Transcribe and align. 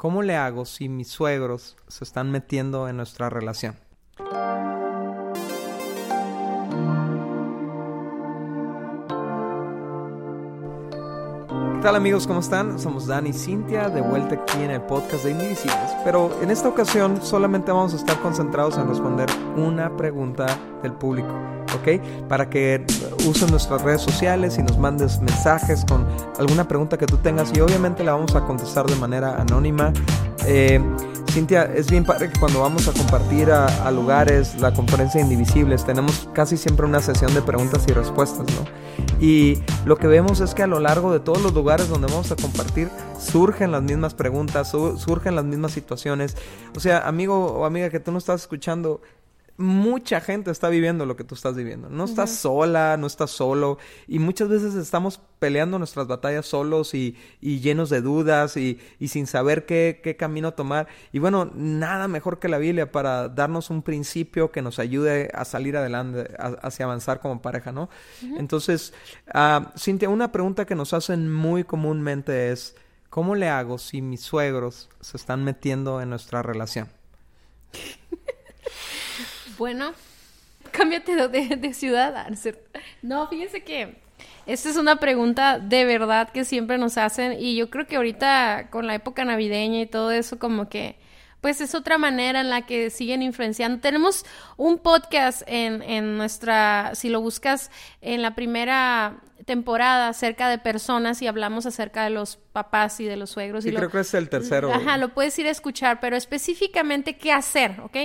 ¿Cómo 0.00 0.22
le 0.22 0.34
hago 0.34 0.64
si 0.64 0.88
mis 0.88 1.08
suegros 1.08 1.76
se 1.86 2.04
están 2.04 2.30
metiendo 2.30 2.88
en 2.88 2.96
nuestra 2.96 3.28
relación? 3.28 3.76
¿Qué 11.80 11.84
tal 11.84 11.96
amigos? 11.96 12.26
¿Cómo 12.26 12.40
están? 12.40 12.78
Somos 12.78 13.06
Dani 13.06 13.30
y 13.30 13.32
Cintia, 13.32 13.88
de 13.88 14.02
vuelta 14.02 14.34
aquí 14.34 14.62
en 14.62 14.70
el 14.70 14.82
podcast 14.82 15.24
de 15.24 15.30
Indivisibles. 15.30 15.96
Pero 16.04 16.30
en 16.42 16.50
esta 16.50 16.68
ocasión 16.68 17.22
solamente 17.22 17.72
vamos 17.72 17.94
a 17.94 17.96
estar 17.96 18.20
concentrados 18.20 18.76
en 18.76 18.86
responder 18.86 19.30
una 19.56 19.96
pregunta 19.96 20.44
del 20.82 20.92
público, 20.92 21.30
¿ok? 21.74 22.28
Para 22.28 22.50
que 22.50 22.84
usen 23.26 23.50
nuestras 23.50 23.80
redes 23.80 24.02
sociales 24.02 24.58
y 24.58 24.62
nos 24.62 24.76
mandes 24.76 25.22
mensajes 25.22 25.86
con 25.86 26.04
alguna 26.38 26.68
pregunta 26.68 26.98
que 26.98 27.06
tú 27.06 27.16
tengas 27.16 27.50
y 27.56 27.60
obviamente 27.60 28.04
la 28.04 28.12
vamos 28.12 28.36
a 28.36 28.44
contestar 28.44 28.84
de 28.84 28.96
manera 28.96 29.40
anónima. 29.40 29.90
Eh, 30.46 30.82
Cintia, 31.30 31.64
es 31.74 31.90
bien 31.90 32.04
padre 32.04 32.28
que 32.30 32.38
cuando 32.38 32.60
vamos 32.60 32.88
a 32.88 32.92
compartir 32.92 33.50
a, 33.50 33.90
lugares 33.90 34.60
la 34.60 34.72
conferencia 34.72 35.20
Indivisibles, 35.20 35.84
tenemos 35.84 36.28
casi 36.32 36.56
siempre 36.56 36.86
una 36.86 37.00
sesión 37.00 37.32
de 37.34 37.42
preguntas 37.42 37.84
y 37.88 37.92
respuestas, 37.92 38.46
¿no? 38.54 38.64
Y 39.20 39.58
lo 39.84 39.96
que 39.96 40.06
vemos 40.06 40.40
es 40.40 40.54
que 40.54 40.62
a 40.62 40.66
lo 40.66 40.80
largo 40.80 41.12
de 41.12 41.20
todos 41.20 41.42
los 41.42 41.52
lugares 41.52 41.88
donde 41.88 42.08
vamos 42.08 42.32
a 42.32 42.36
compartir, 42.36 42.88
surgen 43.18 43.70
las 43.70 43.82
mismas 43.82 44.14
preguntas, 44.14 44.70
surgen 44.70 45.36
las 45.36 45.44
mismas 45.44 45.72
situaciones. 45.72 46.36
O 46.76 46.80
sea, 46.80 47.06
amigo 47.06 47.52
o 47.52 47.64
amiga 47.64 47.90
que 47.90 48.00
tú 48.00 48.12
no 48.12 48.18
estás 48.18 48.42
escuchando, 48.42 49.00
mucha 49.60 50.20
gente 50.20 50.50
está 50.50 50.68
viviendo 50.70 51.04
lo 51.04 51.16
que 51.16 51.24
tú 51.24 51.34
estás 51.34 51.54
viviendo. 51.54 51.90
No 51.90 52.04
estás 52.04 52.30
sola, 52.30 52.96
no 52.96 53.06
estás 53.06 53.30
solo. 53.30 53.78
Y 54.08 54.18
muchas 54.18 54.48
veces 54.48 54.74
estamos 54.74 55.20
peleando 55.38 55.78
nuestras 55.78 56.06
batallas 56.06 56.46
solos 56.46 56.94
y, 56.94 57.16
llenos 57.40 57.90
de 57.90 58.00
dudas 58.00 58.56
y, 58.56 58.80
sin 59.06 59.26
saber 59.26 59.66
qué, 59.66 60.16
camino 60.18 60.54
tomar. 60.54 60.88
Y 61.12 61.18
bueno, 61.18 61.50
nada 61.54 62.08
mejor 62.08 62.38
que 62.38 62.48
la 62.48 62.58
Biblia 62.58 62.90
para 62.90 63.28
darnos 63.28 63.70
un 63.70 63.82
principio 63.82 64.50
que 64.50 64.62
nos 64.62 64.78
ayude 64.78 65.30
a 65.34 65.44
salir 65.44 65.76
adelante, 65.76 66.34
hacia 66.38 66.86
avanzar 66.86 67.20
como 67.20 67.42
pareja, 67.42 67.70
¿no? 67.70 67.90
Entonces, 68.38 68.94
uh, 69.34 69.66
Cintia, 69.78 70.08
una 70.08 70.32
pregunta 70.32 70.64
que 70.64 70.74
nos 70.74 70.94
hacen 70.94 71.32
muy 71.32 71.64
comúnmente 71.64 72.50
es, 72.50 72.76
¿cómo 73.10 73.34
le 73.34 73.48
hago 73.48 73.78
si 73.78 74.00
mis 74.00 74.22
suegros 74.22 74.88
se 75.00 75.16
están 75.16 75.44
metiendo 75.44 76.00
en 76.00 76.10
nuestra 76.10 76.42
relación? 76.42 76.88
Bueno, 79.60 79.92
cámbiate 80.72 81.28
de, 81.28 81.56
de 81.56 81.74
ciudad. 81.74 82.16
Ah, 82.16 82.30
no, 83.02 83.28
fíjense 83.28 83.62
que 83.62 83.94
esta 84.46 84.70
es 84.70 84.76
una 84.78 84.96
pregunta 84.96 85.58
de 85.58 85.84
verdad 85.84 86.30
que 86.30 86.46
siempre 86.46 86.78
nos 86.78 86.96
hacen 86.96 87.36
y 87.38 87.56
yo 87.56 87.68
creo 87.68 87.86
que 87.86 87.96
ahorita 87.96 88.68
con 88.70 88.86
la 88.86 88.94
época 88.94 89.22
navideña 89.26 89.82
y 89.82 89.86
todo 89.86 90.12
eso 90.12 90.38
como 90.38 90.70
que 90.70 90.96
pues 91.42 91.60
es 91.60 91.74
otra 91.74 91.98
manera 91.98 92.40
en 92.40 92.48
la 92.48 92.62
que 92.62 92.88
siguen 92.88 93.20
influenciando. 93.22 93.80
Tenemos 93.80 94.24
un 94.56 94.78
podcast 94.78 95.42
en, 95.46 95.82
en 95.82 96.16
nuestra, 96.16 96.92
si 96.94 97.10
lo 97.10 97.20
buscas 97.20 97.70
en 98.00 98.22
la 98.22 98.34
primera 98.34 99.20
temporada 99.44 100.08
acerca 100.08 100.48
de 100.48 100.58
personas 100.58 101.20
y 101.20 101.26
hablamos 101.26 101.66
acerca 101.66 102.04
de 102.04 102.10
los 102.10 102.36
papás 102.52 102.98
y 103.00 103.04
de 103.04 103.16
los 103.16 103.30
suegros. 103.30 103.66
y 103.66 103.72
creo 103.72 103.90
que 103.90 104.00
es 104.00 104.14
el 104.14 104.28
tercero. 104.28 104.72
Ajá, 104.72 104.96
lo 104.96 105.10
puedes 105.10 105.38
ir 105.38 105.46
a 105.46 105.50
escuchar, 105.50 106.00
pero 106.00 106.16
específicamente 106.16 107.16
qué 107.16 107.32
hacer, 107.32 107.80
¿ok? 107.80 107.96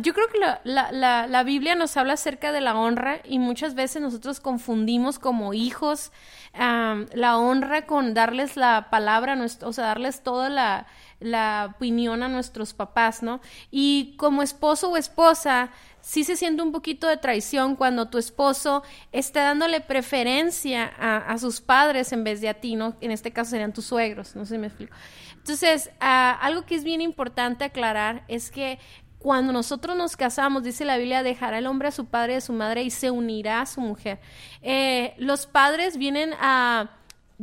Yo 0.00 0.12
creo 0.14 0.28
que 0.28 0.38
la, 0.64 1.42
Biblia 1.44 1.74
nos 1.74 1.96
habla 1.96 2.14
acerca 2.14 2.52
de 2.52 2.60
la 2.60 2.76
honra 2.76 3.20
y 3.24 3.38
muchas 3.38 3.74
veces 3.74 4.02
nosotros 4.02 4.40
confundimos 4.40 5.18
como 5.18 5.54
hijos 5.54 6.12
la 6.54 7.38
honra 7.38 7.86
con 7.86 8.14
darles 8.14 8.56
la 8.56 8.88
palabra, 8.90 9.38
o 9.62 9.72
sea, 9.72 9.86
darles 9.86 10.22
toda 10.22 10.48
la, 10.48 10.86
la 11.22 11.72
opinión 11.74 12.22
a 12.22 12.28
nuestros 12.28 12.74
papás, 12.74 13.22
¿no? 13.22 13.40
Y 13.70 14.14
como 14.16 14.42
esposo 14.42 14.90
o 14.90 14.96
esposa, 14.96 15.70
sí 16.00 16.24
se 16.24 16.36
siente 16.36 16.62
un 16.62 16.72
poquito 16.72 17.06
de 17.06 17.16
traición 17.16 17.76
cuando 17.76 18.08
tu 18.08 18.18
esposo 18.18 18.82
está 19.12 19.44
dándole 19.44 19.80
preferencia 19.80 20.84
a, 20.84 21.38
sus 21.38 21.60
padres 21.60 22.12
en 22.12 22.24
vez 22.24 22.40
de 22.40 22.48
a 22.48 22.54
ti, 22.54 22.76
¿no? 22.76 22.96
En 23.00 23.10
este 23.10 23.32
caso 23.32 23.52
serían 23.52 23.72
tus 23.72 23.86
suegros, 23.86 24.36
no 24.36 24.44
sé 24.44 24.54
si 24.54 24.58
me 24.58 24.66
explico. 24.66 24.94
Entonces, 25.36 25.90
ah, 26.00 26.38
algo 26.40 26.66
que 26.66 26.74
es 26.74 26.84
bien 26.84 27.00
importante 27.00 27.64
aclarar 27.64 28.24
es 28.28 28.50
que 28.50 28.78
cuando 29.22 29.52
nosotros 29.52 29.96
nos 29.96 30.16
casamos, 30.16 30.64
dice 30.64 30.84
la 30.84 30.96
Biblia, 30.96 31.22
dejará 31.22 31.58
el 31.58 31.66
hombre 31.66 31.88
a 31.88 31.92
su 31.92 32.06
padre 32.06 32.34
y 32.34 32.36
a 32.36 32.40
su 32.40 32.52
madre 32.52 32.82
y 32.82 32.90
se 32.90 33.10
unirá 33.10 33.60
a 33.60 33.66
su 33.66 33.80
mujer. 33.80 34.18
Eh, 34.62 35.14
los 35.16 35.46
padres 35.46 35.96
vienen 35.96 36.34
a 36.40 36.90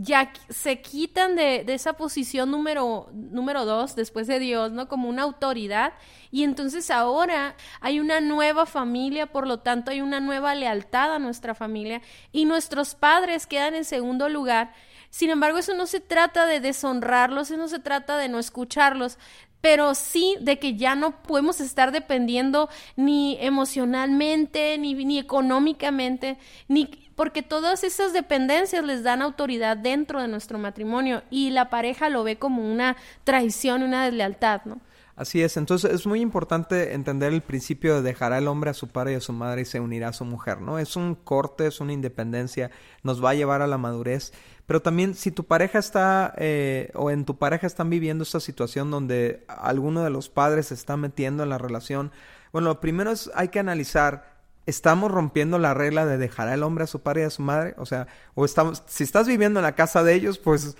ya 0.02 0.32
se 0.48 0.82
quitan 0.82 1.36
de, 1.36 1.64
de, 1.66 1.74
esa 1.74 1.94
posición 1.94 2.52
número, 2.52 3.10
número 3.12 3.66
dos 3.66 3.96
después 3.98 4.28
de 4.28 4.40
Dios, 4.40 4.72
¿no? 4.72 4.88
Como 4.88 5.10
una 5.10 5.24
autoridad. 5.24 5.94
Y 6.32 6.44
entonces 6.44 6.90
ahora 6.90 7.56
hay 7.82 8.00
una 8.00 8.22
nueva 8.22 8.66
familia, 8.66 9.26
por 9.26 9.46
lo 9.46 9.60
tanto 9.60 9.92
hay 9.92 10.00
una 10.00 10.22
nueva 10.22 10.56
lealtad 10.56 11.14
a 11.14 11.20
nuestra 11.20 11.54
familia 11.54 12.02
y 12.32 12.46
nuestros 12.46 12.96
padres 12.96 13.46
quedan 13.46 13.76
en 13.76 13.84
segundo 13.84 14.30
lugar. 14.30 14.74
Sin 15.10 15.30
embargo, 15.30 15.58
eso 15.58 15.74
no 15.76 15.88
se 15.88 16.00
trata 16.00 16.46
de 16.46 16.60
deshonrarlos, 16.60 17.50
eso 17.50 17.58
no 17.58 17.68
se 17.68 17.80
trata 17.80 18.18
de 18.18 18.30
no 18.30 18.40
escucharlos, 18.40 19.18
pero 19.62 19.96
sí 19.96 20.38
de 20.42 20.60
que 20.60 20.76
ya 20.76 20.96
no 20.96 21.22
podemos 21.24 21.60
estar 21.60 21.92
dependiendo 21.92 22.70
ni 22.96 23.38
emocionalmente, 23.42 24.78
ni, 24.78 24.94
ni 24.94 25.20
económicamente, 25.20 26.38
ni 26.68 27.10
porque 27.16 27.44
todas 27.44 27.84
esas 27.84 28.14
dependencias 28.14 28.84
les 28.86 29.04
dan 29.04 29.22
autoridad 29.22 29.76
dentro 29.76 30.22
de 30.22 30.30
nuestro 30.30 30.58
matrimonio 30.58 31.24
y 31.30 31.50
la 31.50 31.70
pareja 31.70 32.08
lo 32.08 32.24
ve 32.24 32.38
como 32.38 32.72
una 32.72 32.96
traición, 33.26 33.84
una 33.84 34.06
deslealtad, 34.06 34.62
¿no? 34.64 34.80
Así 35.18 35.44
es, 35.44 35.58
entonces 35.58 35.92
es 35.92 36.08
muy 36.08 36.22
importante 36.22 36.94
entender 36.94 37.34
el 37.34 37.42
principio 37.42 37.96
de 37.96 38.02
dejar 38.04 38.32
al 38.32 38.48
hombre 38.48 38.70
a 38.70 38.74
su 38.74 38.88
padre 38.88 39.12
y 39.12 39.16
a 39.16 39.20
su 39.20 39.34
madre 39.34 39.64
y 39.64 39.66
se 39.66 39.82
unirá 39.82 40.08
a 40.08 40.14
su 40.14 40.24
mujer, 40.24 40.62
¿no? 40.62 40.80
Es 40.80 40.96
un 40.96 41.14
corte, 41.14 41.68
es 41.68 41.82
una 41.82 41.92
independencia, 41.92 42.72
nos 43.04 43.22
va 43.22 43.32
a 43.32 43.34
llevar 43.34 43.62
a 43.62 43.68
la 43.68 43.78
madurez, 43.78 44.32
pero 44.70 44.84
también 44.84 45.16
si 45.16 45.32
tu 45.32 45.46
pareja 45.46 45.80
está 45.80 46.36
eh, 46.38 46.92
o 46.94 47.10
en 47.10 47.26
tu 47.26 47.40
pareja 47.40 47.66
están 47.66 47.90
viviendo 47.90 48.22
esta 48.22 48.40
situación 48.40 48.92
donde 48.92 49.44
alguno 49.48 50.04
de 50.04 50.12
los 50.12 50.30
padres 50.30 50.68
se 50.68 50.76
está 50.76 50.96
metiendo 50.96 51.42
en 51.42 51.50
la 51.50 51.58
relación, 51.58 52.12
bueno, 52.52 52.68
lo 52.68 52.80
primero 52.80 53.10
es 53.10 53.32
hay 53.34 53.48
que 53.48 53.58
analizar 53.58 54.38
estamos 54.68 55.10
rompiendo 55.10 55.58
la 55.58 55.74
regla 55.74 56.06
de 56.06 56.20
dejar 56.20 56.50
al 56.50 56.62
hombre 56.62 56.84
a 56.84 56.88
su 56.88 57.02
padre 57.02 57.22
y 57.22 57.24
a 57.24 57.30
su 57.32 57.42
madre, 57.42 57.74
o 57.80 57.88
sea, 57.88 58.06
o 58.36 58.46
estamos, 58.46 58.84
si 58.86 59.04
estás 59.04 59.28
viviendo 59.28 59.60
en 59.60 59.64
la 59.64 59.74
casa 59.74 60.04
de 60.04 60.14
ellos, 60.14 60.38
pues, 60.38 60.78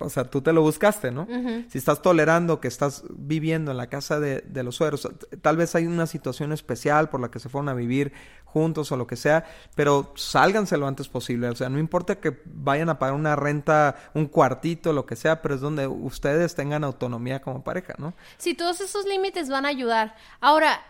o 0.00 0.10
sea, 0.10 0.24
tú 0.24 0.42
te 0.42 0.52
lo 0.52 0.62
buscaste, 0.62 1.10
¿no? 1.10 1.26
Si 1.68 1.78
estás 1.78 2.02
tolerando 2.02 2.60
que 2.60 2.68
estás 2.68 3.04
viviendo 3.10 3.70
en 3.70 3.76
la 3.76 3.88
casa 3.88 4.20
de, 4.20 4.42
de, 4.42 4.62
los 4.62 4.76
suegros, 4.76 5.08
tal 5.40 5.56
vez 5.56 5.74
hay 5.74 5.86
una 5.86 6.06
situación 6.06 6.52
especial 6.52 7.08
por 7.08 7.20
la 7.20 7.30
que 7.30 7.38
se 7.38 7.48
fueron 7.48 7.68
a 7.68 7.74
vivir 7.74 8.12
juntos 8.44 8.92
o 8.92 8.96
lo 8.96 9.06
que 9.06 9.16
sea, 9.16 9.44
pero 9.74 10.12
sálganse 10.16 10.76
lo 10.76 10.86
antes 10.86 11.08
posible, 11.08 11.48
o 11.48 11.54
sea, 11.54 11.68
no 11.68 11.78
importa 11.78 12.16
que 12.16 12.40
vayan 12.44 12.88
a 12.88 12.98
pagar 12.98 13.14
una 13.14 13.36
renta, 13.36 13.96
un 14.14 14.26
cuartito, 14.26 14.92
lo 14.92 15.06
que 15.06 15.16
sea, 15.16 15.42
pero 15.42 15.54
es 15.54 15.60
donde 15.60 15.86
ustedes 15.86 16.54
tengan 16.54 16.84
autonomía 16.84 17.40
como 17.40 17.62
pareja, 17.62 17.94
¿no? 17.98 18.14
Sí, 18.38 18.54
todos 18.54 18.80
esos 18.80 19.04
límites 19.06 19.48
van 19.48 19.66
a 19.66 19.68
ayudar. 19.68 20.16
Ahora, 20.40 20.80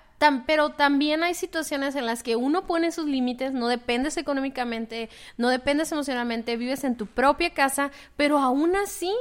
pero 0.46 0.70
también 0.70 1.22
hay 1.22 1.34
situaciones 1.34 1.94
en 1.94 2.06
las 2.06 2.22
que 2.22 2.36
uno 2.36 2.66
pone 2.66 2.92
sus 2.92 3.06
límites, 3.06 3.52
no 3.52 3.68
dependes 3.68 4.16
económicamente, 4.16 5.08
no 5.36 5.48
dependes 5.48 5.92
emocionalmente, 5.92 6.56
vives 6.56 6.84
en 6.84 6.96
tu 6.96 7.06
propia 7.06 7.54
casa, 7.54 7.90
pero 8.16 8.38
aún 8.38 8.74
así, 8.76 9.12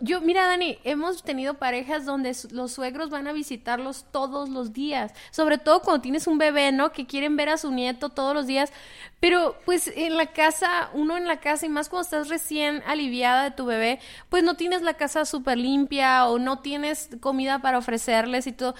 yo, 0.00 0.20
mira, 0.20 0.46
Dani, 0.46 0.78
hemos 0.84 1.22
tenido 1.22 1.54
parejas 1.54 2.04
donde 2.04 2.36
los 2.50 2.72
suegros 2.72 3.08
van 3.08 3.26
a 3.26 3.32
visitarlos 3.32 4.04
todos 4.10 4.50
los 4.50 4.74
días, 4.74 5.12
sobre 5.30 5.56
todo 5.56 5.80
cuando 5.80 6.02
tienes 6.02 6.26
un 6.26 6.36
bebé, 6.36 6.70
¿no? 6.70 6.92
Que 6.92 7.06
quieren 7.06 7.34
ver 7.36 7.48
a 7.48 7.56
su 7.56 7.70
nieto 7.70 8.10
todos 8.10 8.34
los 8.34 8.46
días, 8.46 8.74
pero 9.20 9.56
pues 9.64 9.90
en 9.96 10.18
la 10.18 10.26
casa, 10.26 10.90
uno 10.92 11.16
en 11.16 11.26
la 11.26 11.40
casa, 11.40 11.64
y 11.64 11.70
más 11.70 11.88
cuando 11.88 12.02
estás 12.02 12.28
recién 12.28 12.82
aliviada 12.86 13.44
de 13.44 13.50
tu 13.52 13.64
bebé, 13.64 14.00
pues 14.28 14.42
no 14.42 14.54
tienes 14.54 14.82
la 14.82 14.94
casa 14.94 15.24
súper 15.24 15.56
limpia 15.56 16.26
o 16.26 16.38
no 16.38 16.58
tienes 16.58 17.08
comida 17.20 17.60
para 17.60 17.78
ofrecerles 17.78 18.46
y 18.46 18.52
todo 18.52 18.74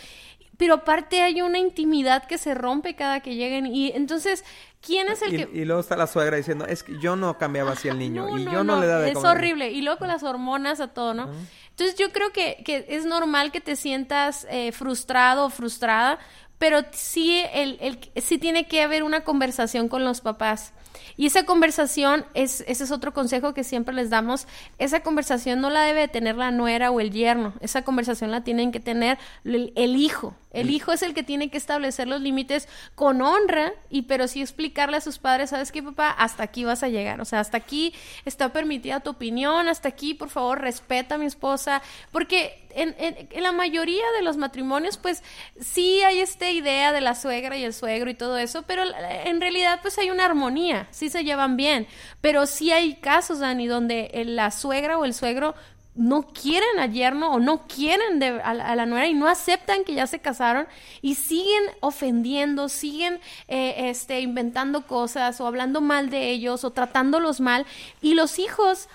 pero 0.56 0.75
aparte 0.75 1.23
hay 1.23 1.43
una 1.43 1.59
intimidad 1.59 2.25
que 2.25 2.39
se 2.39 2.55
rompe 2.55 2.95
cada 2.95 3.21
que 3.21 3.35
lleguen 3.35 3.67
y 3.67 3.93
entonces 3.93 4.45
¿quién 4.81 5.09
es 5.09 5.23
el 5.23 5.31
que 5.31 5.49
y 5.53 5.65
luego 5.65 5.81
está 5.81 5.97
la 5.97 6.06
suegra 6.06 6.37
diciendo 6.37 6.67
es 6.67 6.83
que 6.83 6.99
yo 7.01 7.17
no 7.17 7.39
cambiaba 7.39 7.73
así 7.73 7.89
al 7.89 7.99
niño 7.99 8.39
y 8.39 8.45
yo 8.45 8.65
no, 8.65 8.81
le 8.81 8.87
daba 8.87 9.03
de 9.03 9.11
es 9.11 9.17
horrible 9.17 9.71
y 9.71 9.83
luego 9.83 9.99
con 9.99 10.09
las 10.09 10.23
hormonas 10.23 10.81
a 10.81 10.89
todo 10.89 11.15
no 11.15 11.29
entonces 11.71 11.97
yo 11.97 12.12
creo 12.12 12.33
que, 12.33 12.62
que, 12.65 12.87
es 12.89 13.05
normal 13.05 13.51
que 13.51 13.61
te 13.61 13.77
sientas 13.77 14.47
eh, 14.51 14.73
frustrado 14.73 15.47
o 15.47 15.51
frustrada 15.51 16.19
pero 16.59 16.81
sí 16.93 17.43
el, 17.53 17.79
el 17.81 17.99
sí 18.23 18.39
tiene 18.39 18.67
que 18.67 18.83
haber 18.83 19.03
una 19.03 19.25
conversación 19.25 19.89
con 19.89 20.05
los 20.05 20.21
papás 20.21 20.73
Y 21.17 21.26
esa 21.26 21.44
conversación, 21.44 22.25
es, 22.35 22.64
ese 22.67 22.85
es 22.85 22.91
otro 22.91 23.12
consejo 23.12 23.55
que 23.55 23.64
siempre 23.64 23.94
les 23.94 24.11
damos, 24.11 24.46
esa 24.79 25.00
conversación 25.00 25.61
no 25.61 25.70
la 25.70 25.82
debe 25.82 26.08
tener 26.08 26.37
la 26.37 26.50
nuera 26.50 26.91
o 26.91 27.00
el 27.00 27.11
yerno, 27.11 27.55
esa 27.61 27.82
conversación 27.82 28.31
la 28.31 28.43
tienen 28.43 28.73
que 28.73 28.81
tener 28.81 29.19
el, 29.44 29.96
hijo. 29.96 30.35
El 30.52 30.70
hijo 30.70 30.93
es 30.93 31.02
el 31.02 31.14
que 31.14 31.23
tiene 31.23 31.50
que 31.50 31.56
establecer 31.56 32.08
los 32.08 32.20
límites 32.20 32.69
con 32.94 33.23
honra, 33.23 33.73
y 33.91 34.02
pero 34.02 34.29
sí 34.29 34.41
explicarle 34.41 34.96
a 34.96 35.00
sus 35.00 35.19
padres, 35.19 35.50
¿sabes 35.50 35.73
qué, 35.73 35.82
papá? 35.82 36.11
Hasta 36.11 36.43
aquí 36.44 36.64
vas 36.64 36.82
a 36.82 36.88
llegar. 36.88 37.20
O 37.20 37.25
sea, 37.25 37.41
hasta 37.41 37.56
aquí 37.56 37.93
está 38.25 38.52
permitida 38.52 39.00
tu 39.00 39.11
opinión, 39.11 39.69
hasta 39.69 39.88
aquí, 39.88 40.14
por 40.14 40.31
favor, 40.31 40.61
respeta 40.61 41.17
a 41.17 41.19
mi 41.19 41.26
esposa. 41.26 41.82
Porque 42.12 42.64
en, 42.75 42.94
en, 42.99 43.43
la 43.43 43.52
mayoría 43.52 44.05
de 44.17 44.23
los 44.23 44.37
matrimonios, 44.37 44.96
pues 44.96 45.23
sí 45.61 46.02
hay 46.02 46.20
esta 46.20 46.50
idea 46.50 46.93
de 46.93 47.00
la 47.00 47.14
suegra 47.14 47.56
y 47.56 47.64
el 47.64 47.73
suegro 47.73 48.11
y 48.11 48.14
todo 48.14 48.38
eso, 48.38 48.62
pero 48.62 48.82
en 49.25 49.41
realidad, 49.41 49.81
pues 49.82 49.99
hay 49.99 50.11
una 50.11 50.25
armonía, 50.25 50.83
sí 50.90 51.10
se 51.10 51.25
llevan 51.25 51.56
bien. 51.56 51.86
Pero 52.20 52.46
sí 52.46 52.72
hay 52.72 52.94
casos, 52.94 53.40
Dani, 53.40 53.66
donde 53.66 54.10
la 54.26 54.50
suegra 54.50 54.98
o 54.98 55.04
el 55.04 55.14
suegro 55.14 55.54
no 55.94 56.22
quieren 56.22 56.81
al 56.81 56.92
yerno 56.92 57.32
o 57.32 57.38
no 57.38 57.66
quieren 57.69 58.22
a, 58.42 58.75
la 58.75 58.86
nuera 58.86 59.06
y 59.06 59.14
no 59.14 59.28
aceptan 59.28 59.84
que 59.84 59.94
ya 59.94 60.06
se 60.06 60.19
casaron 60.19 60.66
y 61.02 61.14
siguen 61.14 61.62
ofendiendo, 61.81 62.69
siguen 62.69 63.20
eh, 63.46 63.90
este, 63.90 64.20
inventando 64.20 64.86
cosas 64.86 65.40
o 65.40 65.46
hablando 65.46 65.81
mal 65.81 66.10
de 66.10 66.31
ellos 66.31 66.64
o 66.64 66.70
tratándolos 66.70 67.40
mal 67.40 67.64
y 68.02 68.14
los 68.14 68.38
hijos 68.38 68.88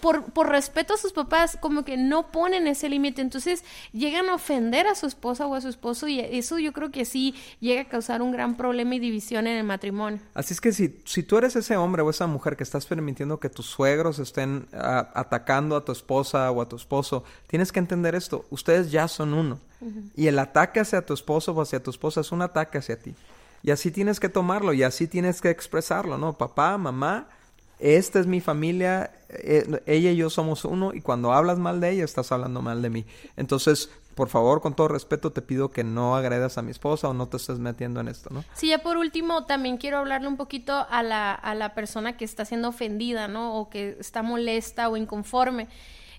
por, 0.00 0.24
por 0.32 0.48
respeto 0.48 0.94
a 0.94 0.96
sus 0.96 1.12
papás, 1.12 1.58
como 1.60 1.84
que 1.84 1.96
no 1.96 2.30
ponen 2.30 2.66
ese 2.66 2.88
límite, 2.88 3.20
entonces 3.20 3.64
llegan 3.92 4.28
a 4.28 4.34
ofender 4.34 4.86
a 4.86 4.94
su 4.94 5.06
esposa 5.06 5.46
o 5.46 5.54
a 5.54 5.60
su 5.60 5.68
esposo 5.68 6.08
y 6.08 6.20
eso 6.20 6.58
yo 6.58 6.72
creo 6.72 6.90
que 6.90 7.04
sí 7.04 7.34
llega 7.60 7.82
a 7.82 7.88
causar 7.88 8.22
un 8.22 8.32
gran 8.32 8.56
problema 8.56 8.94
y 8.94 8.98
división 8.98 9.46
en 9.46 9.58
el 9.58 9.64
matrimonio. 9.64 10.20
Así 10.34 10.54
es 10.54 10.60
que 10.60 10.72
si, 10.72 11.00
si 11.04 11.22
tú 11.22 11.38
eres 11.38 11.56
ese 11.56 11.76
hombre 11.76 12.02
o 12.02 12.10
esa 12.10 12.26
mujer 12.26 12.56
que 12.56 12.62
estás 12.62 12.86
permitiendo 12.86 13.40
que 13.40 13.48
tus 13.48 13.66
suegros 13.66 14.18
estén 14.18 14.68
atacando 14.72 15.76
a 15.76 15.84
tu 15.84 15.92
esposa 15.92 16.50
o 16.50 16.62
a 16.62 16.68
tu 16.68 16.76
esposo, 16.76 17.24
tienes 17.46 17.72
que 17.72 17.80
entender 17.80 18.14
esto, 18.14 18.46
ustedes 18.50 18.90
ya 18.90 19.08
son 19.08 19.34
uno. 19.34 19.58
Y 20.14 20.28
el 20.28 20.38
ataque 20.38 20.78
hacia 20.78 21.04
tu 21.04 21.12
esposo 21.12 21.52
o 21.52 21.60
hacia 21.60 21.82
tu 21.82 21.90
esposa 21.90 22.20
es 22.20 22.30
un 22.30 22.40
ataque 22.40 22.78
hacia 22.78 23.00
ti. 23.00 23.14
Y 23.64 23.70
así 23.70 23.90
tienes 23.90 24.20
que 24.20 24.28
tomarlo 24.28 24.72
y 24.72 24.82
así 24.82 25.08
tienes 25.08 25.40
que 25.40 25.50
expresarlo, 25.50 26.18
¿no? 26.18 26.32
Papá, 26.32 26.78
mamá, 26.78 27.28
esta 27.82 28.20
es 28.20 28.26
mi 28.28 28.40
familia, 28.40 29.10
eh, 29.28 29.82
ella 29.86 30.12
y 30.12 30.16
yo 30.16 30.30
somos 30.30 30.64
uno 30.64 30.94
y 30.94 31.00
cuando 31.00 31.32
hablas 31.32 31.58
mal 31.58 31.80
de 31.80 31.90
ella 31.90 32.04
estás 32.04 32.30
hablando 32.30 32.62
mal 32.62 32.80
de 32.80 32.90
mí. 32.90 33.06
Entonces, 33.36 33.90
por 34.14 34.28
favor, 34.28 34.60
con 34.60 34.76
todo 34.76 34.86
respeto, 34.86 35.32
te 35.32 35.42
pido 35.42 35.70
que 35.70 35.82
no 35.82 36.14
agredas 36.14 36.58
a 36.58 36.62
mi 36.62 36.70
esposa 36.70 37.08
o 37.08 37.14
no 37.14 37.26
te 37.28 37.38
estés 37.38 37.58
metiendo 37.58 38.00
en 38.00 38.06
esto, 38.06 38.30
¿no? 38.30 38.44
Sí, 38.54 38.68
ya 38.68 38.78
por 38.78 38.98
último, 38.98 39.46
también 39.46 39.78
quiero 39.78 39.98
hablarle 39.98 40.28
un 40.28 40.36
poquito 40.36 40.86
a 40.88 41.02
la, 41.02 41.32
a 41.32 41.54
la 41.54 41.74
persona 41.74 42.16
que 42.16 42.24
está 42.24 42.44
siendo 42.44 42.68
ofendida, 42.68 43.26
¿no? 43.26 43.56
O 43.56 43.68
que 43.68 43.96
está 43.98 44.22
molesta 44.22 44.88
o 44.88 44.96
inconforme 44.96 45.68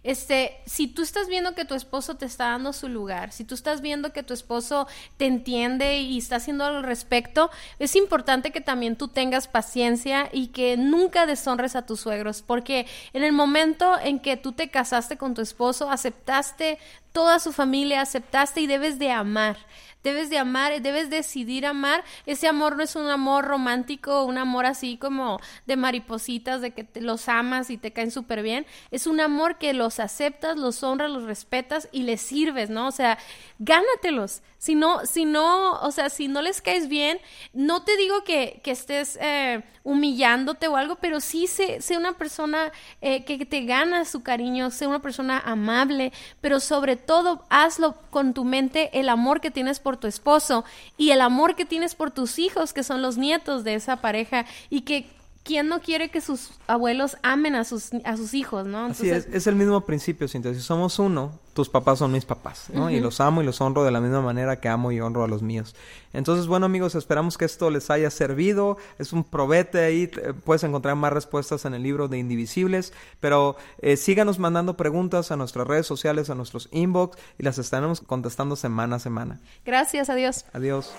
este, 0.04 0.58
si 0.66 0.88
tú 0.88 1.02
estás 1.02 1.28
viendo 1.28 1.56
que 1.56 1.66
tu 1.66 1.76
esposo 1.76 2.16
te 2.16 2.26
está 2.26 2.50
dando 2.50 2.74
su 2.74 2.90
lugar, 2.90 3.32
si 3.32 3.44
tú 3.44 3.56
estás 3.56 3.82
viendo 3.82 4.12
que 4.12 4.24
tu 4.24 4.34
esposo 4.34 4.88
te 5.18 5.26
entiende 5.26 6.00
y 6.00 6.18
está 6.18 6.38
haciendo 6.38 6.66
al 6.66 6.84
respecto, 6.84 7.50
es 7.80 7.96
importante 7.96 8.52
que 8.52 8.62
también 8.62 8.98
tú 8.98 9.08
tengas 9.08 9.48
paciencia 9.48 10.30
y 10.32 10.48
que 10.48 10.78
nunca 10.78 11.26
deshonres 11.26 11.76
a 11.76 11.86
tus 11.86 12.02
suegros, 12.02 12.42
porque 12.42 12.86
en 13.14 13.24
el 13.24 13.32
momento 13.32 13.98
en 14.00 14.20
que 14.20 14.38
tú 14.38 14.52
te 14.52 14.70
casaste 14.70 15.18
con 15.18 15.34
tu 15.34 15.42
esposo, 15.42 15.90
aceptaste 15.90 16.80
toda 17.14 17.40
su 17.40 17.54
familia, 17.54 18.02
aceptaste 18.02 18.60
y 18.62 18.68
debes 18.68 19.00
de 19.00 19.12
amar 19.12 19.58
debes 20.04 20.30
de 20.30 20.38
amar, 20.38 20.80
debes 20.82 21.10
decidir 21.10 21.66
amar. 21.66 22.04
Ese 22.26 22.48
amor 22.48 22.76
no 22.76 22.84
es 22.84 22.96
un 22.96 23.08
amor 23.08 23.46
romántico, 23.46 24.26
un 24.26 24.38
amor 24.38 24.66
así 24.66 24.98
como 24.98 25.40
de 25.66 25.78
maripositas, 25.78 26.62
de 26.62 26.72
que 26.72 26.84
te 26.84 27.02
los 27.02 27.30
amas 27.30 27.70
y 27.70 27.78
te 27.78 27.92
caen 27.92 28.12
súper 28.12 28.44
bien. 28.44 28.66
Es 28.92 29.08
un 29.08 29.22
amor 29.22 29.58
que 29.58 29.74
los 29.74 30.00
aceptas, 30.00 30.58
los 30.58 30.84
honras, 30.84 31.10
los 31.10 31.24
respetas 31.24 31.88
y 31.92 32.04
les 32.04 32.22
sirves, 32.22 32.70
¿no? 32.70 32.88
O 32.88 32.92
sea, 32.92 33.18
gánatelos. 33.60 34.42
Si 34.58 34.76
no, 34.76 35.06
si 35.06 35.26
no, 35.26 35.74
o 35.82 35.92
sea, 35.92 36.10
si 36.10 36.30
no 36.30 36.42
les 36.42 36.62
caes 36.62 36.88
bien, 36.88 37.20
no 37.52 37.84
te 37.84 37.98
digo 37.98 38.24
que, 38.24 38.62
que 38.64 38.72
estés 38.72 39.18
eh, 39.22 39.62
humillándote 39.84 40.70
o 40.70 40.78
algo, 40.78 40.96
pero 40.96 41.20
sí 41.20 41.48
sé, 41.48 41.82
sé 41.82 41.98
una 41.98 42.18
persona 42.18 42.72
eh, 43.02 43.26
que 43.26 43.46
te 43.46 43.66
gana 43.66 44.06
su 44.06 44.24
cariño, 44.24 44.72
sé 44.72 44.88
una 44.88 45.02
persona 45.02 45.40
amable, 45.40 46.14
pero 46.40 46.62
sobre 46.62 46.96
todo 47.06 47.44
hazlo 47.50 47.96
con 48.10 48.34
tu 48.34 48.44
mente 48.44 48.90
el 49.00 49.10
amor 49.10 49.42
que 49.42 49.52
tienes 49.52 49.80
por 49.80 49.98
tu 49.98 50.08
esposo 50.08 50.66
y 50.98 51.12
el 51.12 51.22
amor 51.22 51.56
que 51.56 51.66
tienes 51.66 51.96
por 51.96 52.12
tus 52.12 52.40
hijos, 52.40 52.74
que 52.74 52.84
son 52.84 53.02
los 53.02 53.18
nietos 53.18 53.64
de 53.64 53.76
esa 53.76 53.98
pareja 53.98 54.46
y 54.70 54.82
que 54.82 55.10
¿quién 55.44 55.68
no 55.68 55.82
quiere 55.82 56.10
que 56.10 56.22
sus 56.22 56.52
abuelos 56.68 57.18
amen 57.22 57.56
a 57.56 57.64
sus, 57.64 57.92
a 58.04 58.18
sus 58.18 58.34
hijos, 58.34 58.66
no? 58.66 58.86
Así 58.86 59.10
es, 59.10 59.28
es 59.32 59.48
el 59.48 59.56
mismo 59.56 59.82
principio, 59.82 60.28
Cintia. 60.28 60.54
Si 60.54 60.62
somos 60.62 61.00
uno, 61.00 61.40
tus 61.54 61.70
papás 61.70 62.00
son 62.00 62.12
mis 62.12 62.26
papás, 62.26 62.68
¿no? 62.74 62.90
Y 62.90 63.00
los 63.00 63.20
amo 63.20 63.42
y 63.42 63.46
los 63.46 63.62
honro 63.62 63.84
de 63.84 63.92
la 63.92 64.02
misma 64.02 64.22
manera 64.22 64.60
que 64.60 64.70
amo 64.70 64.92
y 64.92 65.00
honro 65.00 65.24
a 65.24 65.28
los 65.28 65.44
míos. 65.44 65.76
Entonces, 66.14 66.48
bueno, 66.48 66.66
amigos, 66.66 66.96
esperamos 66.96 67.38
que 67.38 67.46
esto 67.46 67.70
les 67.70 67.90
haya 67.90 68.10
servido. 68.10 68.78
Es 68.98 69.14
un 69.14 69.24
probete 69.24 69.84
ahí. 69.84 70.08
Puedes 70.46 70.64
encontrar 70.64 70.96
más 70.96 71.14
respuestas 71.14 71.66
en 71.66 71.74
el 71.74 71.84
libro 71.84 72.08
de 72.08 72.18
Indivisibles. 72.18 72.94
Pero 73.20 73.56
eh, 73.80 73.98
síganos 73.98 74.40
mandando 74.40 74.78
preguntas 74.78 75.32
a 75.32 75.36
nuestras 75.36 75.68
redes 75.68 75.86
sociales, 75.86 76.30
a 76.30 76.36
nuestros 76.36 76.70
inbox 76.72 77.18
y 77.38 77.44
las 77.44 77.58
estaremos 77.58 78.02
contestando 78.02 78.56
semana 78.56 78.96
a 78.96 79.00
semana. 79.00 79.40
Gracias, 79.66 80.10
adiós. 80.10 80.46
Adiós. 80.54 80.94